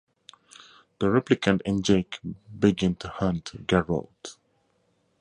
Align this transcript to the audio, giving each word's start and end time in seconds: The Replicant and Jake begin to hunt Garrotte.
The 0.97 1.09
Replicant 1.11 1.61
and 1.63 1.85
Jake 1.85 2.17
begin 2.57 2.95
to 2.95 3.07
hunt 3.07 3.67
Garrotte. 3.67 4.35